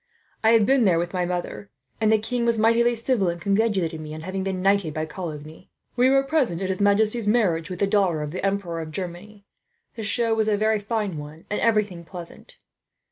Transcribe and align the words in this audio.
I 0.43 0.53
have 0.53 0.65
been 0.65 0.85
there 0.85 0.97
with 0.97 1.13
my 1.13 1.25
mother, 1.27 1.69
and 2.01 2.11
the 2.11 2.17
king 2.17 2.43
was 2.43 2.57
mightily 2.57 2.95
civil, 2.95 3.27
and 3.29 3.39
congratulated 3.39 4.01
me 4.01 4.15
on 4.15 4.21
having 4.21 4.41
been 4.43 4.59
knighted 4.59 4.95
by 4.95 5.05
Coligny. 5.05 5.69
We 5.95 6.09
were 6.09 6.23
present 6.23 6.59
at 6.59 6.69
his 6.69 6.81
majesty's 6.81 7.27
marriage 7.27 7.69
with 7.69 7.77
the 7.77 7.85
daughter 7.85 8.23
of 8.23 8.31
the 8.31 8.43
Emperor 8.43 8.81
of 8.81 8.89
Germany. 8.89 9.45
The 9.93 10.01
show 10.01 10.33
was 10.33 10.47
a 10.47 10.57
very 10.57 10.79
fine 10.79 11.19
one, 11.19 11.45
and 11.51 11.61
everything 11.61 12.03
pleasant. 12.03 12.57